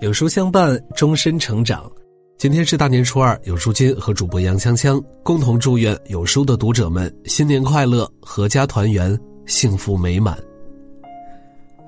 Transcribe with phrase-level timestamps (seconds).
[0.00, 1.90] 有书相伴，终身成长。
[2.36, 10.38] 今天是大年初二，有书君和主播杨锵锵共同祝愿有书的读者们新年快乐，阖家团圆，幸福美满。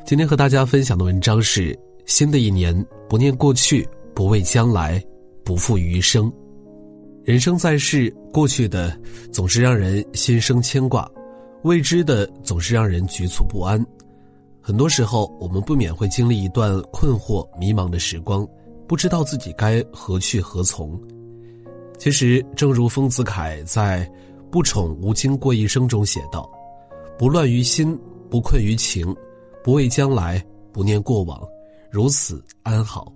[0.05, 5.01] 今天和大家分享的文章是：新的一年，不念过去，不畏将来，
[5.45, 6.31] 不负余生。
[7.23, 8.99] 人生在世，过去的
[9.31, 11.09] 总是让人心生牵挂，
[11.63, 13.81] 未知的总是让人局促不安。
[14.63, 18.47] 很多时候，我们不免会经历一段困惑、迷茫的时光，
[18.87, 21.01] 不知道自己该何去何从。
[21.99, 24.07] 其实，正如丰子恺在
[24.51, 26.51] 《不宠无惊过一生》中写道
[27.19, 27.99] ：“不乱于心，
[28.31, 29.15] 不困于情，
[29.65, 31.41] 不畏将来，不念过往，
[31.91, 33.13] 如此安好。”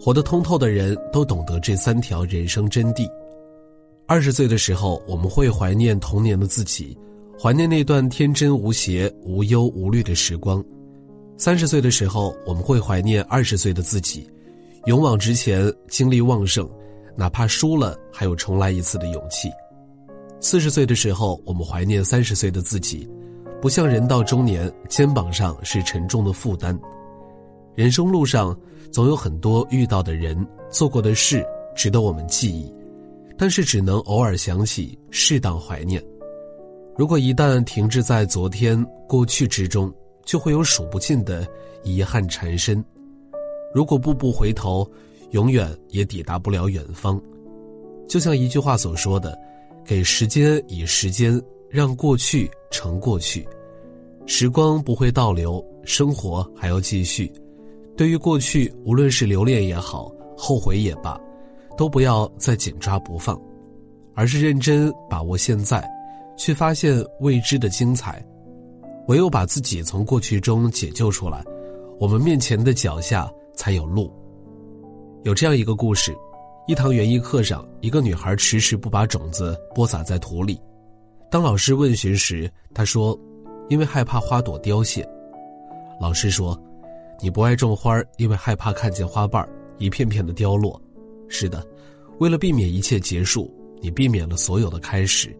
[0.00, 3.06] 活得通透的人都懂得这三条人生真谛。
[4.06, 6.96] 二十岁的时候，我们会怀念童年的自己。
[7.42, 10.62] 怀念那段天真无邪、无忧无虑的时光。
[11.38, 14.30] 三十岁的时候，我们会怀念二十岁的自己，
[14.84, 16.68] 勇往直前，精力旺盛，
[17.16, 19.48] 哪怕输了还有重来一次的勇气。
[20.38, 23.08] 四十岁的时候，我们怀念三十岁的自己，
[23.58, 26.78] 不像人到中年，肩膀上是沉重的负担。
[27.74, 28.54] 人生路上，
[28.92, 31.42] 总有很多遇到的人、做过的事
[31.74, 32.70] 值得我们记忆，
[33.38, 36.04] 但是只能偶尔想起，适当怀念。
[37.00, 39.90] 如果一旦停滞在昨天、过去之中，
[40.22, 41.48] 就会有数不尽的
[41.82, 42.84] 遗憾缠身。
[43.74, 44.86] 如果步步回头，
[45.30, 47.18] 永远也抵达不了远方。
[48.06, 49.34] 就像一句话所说的
[49.82, 53.48] ：“给时间以时间，让过去成过去。
[54.26, 57.32] 时光不会倒流，生活还要继续。
[57.96, 61.18] 对于过去，无论是留恋也好，后悔也罢，
[61.78, 63.40] 都不要再紧抓不放，
[64.14, 65.82] 而是认真把握现在。”
[66.40, 68.24] 去发现未知的精彩，
[69.08, 71.44] 唯有把自己从过去中解救出来，
[71.98, 74.10] 我们面前的脚下才有路。
[75.22, 76.16] 有这样一个故事：
[76.66, 80.58] 一堂园艺课上，一个女孩迟迟不把种子播撒在土里。
[81.30, 83.14] 当老师问询时，她说
[83.68, 85.06] ：“因为害怕花朵凋谢。”
[86.00, 86.58] 老师说
[87.20, 90.80] ：“你不爱种花，因为害怕看见花瓣一片片的凋落。”
[91.28, 91.62] 是的，
[92.18, 95.36] 为了避免一切结束，你避免了所有的开始。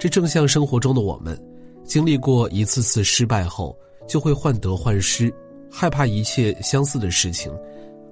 [0.00, 1.38] 这正像生活中的我们，
[1.84, 3.76] 经历过一次次失败后，
[4.08, 5.30] 就会患得患失，
[5.70, 7.52] 害怕一切相似的事情，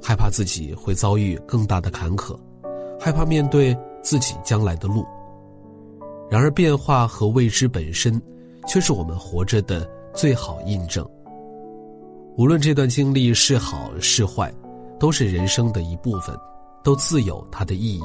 [0.02, 2.38] 害怕自己会遭遇更大的坎坷，
[3.00, 5.02] 害怕面对自己将来的路。
[6.28, 8.20] 然而，变化和未知本身，
[8.66, 11.08] 却是我们活着的最好印证。
[12.36, 14.52] 无论这段经历是好是坏，
[15.00, 16.36] 都是人生的一部分，
[16.84, 18.02] 都自有它的意义。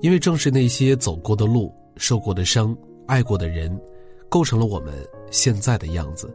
[0.00, 1.70] 因为正是那些走过的路。
[1.98, 2.76] 受过的伤，
[3.06, 3.78] 爱过的人，
[4.28, 4.94] 构成了我们
[5.30, 6.32] 现在的样子。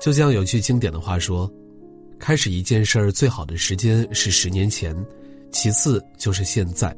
[0.00, 1.50] 就像有句经典的话说
[2.18, 4.96] ：“开始一件事儿最好的时间是十年前，
[5.50, 6.96] 其次就是现在。”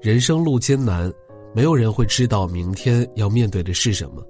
[0.00, 1.12] 人生路艰难，
[1.54, 4.26] 没有人会知道明天要面对的是什么，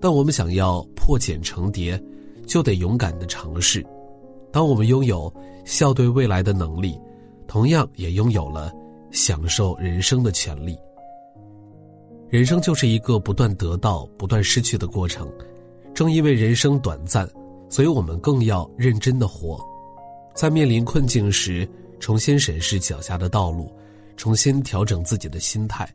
[0.00, 2.00] 但我们想要破茧成蝶，
[2.46, 3.84] 就得勇敢的尝试。
[4.52, 5.32] 当我们拥有
[5.64, 6.98] 笑对未来的能力，
[7.46, 8.72] 同样也拥有了
[9.10, 10.76] 享受人生的权利。
[12.30, 15.28] 人生就是一个不断得到、不断失去的过程，
[15.92, 17.28] 正因为人生短暂，
[17.68, 19.60] 所以我们更要认真的活。
[20.32, 23.68] 在面临困境时，重新审视脚下的道路，
[24.16, 25.92] 重新调整自己的心态，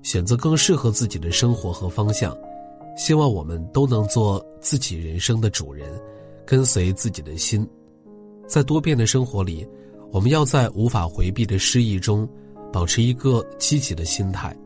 [0.00, 2.34] 选择更适合自己的生活和方向。
[2.96, 5.86] 希望我们都能做自己人生的主人，
[6.46, 7.68] 跟随自己的心。
[8.46, 9.68] 在多变的生活里，
[10.10, 12.26] 我们要在无法回避的失意中，
[12.72, 14.56] 保持一个积极的心态。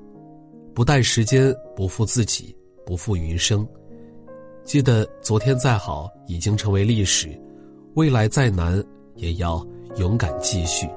[0.74, 3.66] 不待时间，不负自己，不负余生。
[4.64, 7.28] 记得昨天再好，已经成为历史；
[7.94, 8.82] 未来再难，
[9.16, 9.66] 也要
[9.96, 10.88] 勇敢继续。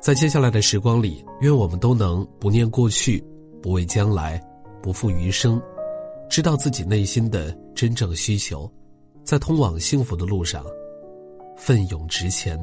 [0.00, 3.22] 在接下来的时光里，愿我们都能不念过去，
[3.60, 4.40] 不畏将来，
[4.80, 5.60] 不负余生，
[6.28, 8.70] 知道自己内心的真正需求，
[9.24, 10.64] 在通往幸福的路上
[11.56, 12.58] 奋勇直前。